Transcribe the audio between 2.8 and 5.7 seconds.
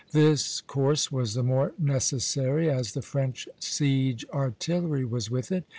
the French siege artillery was with it.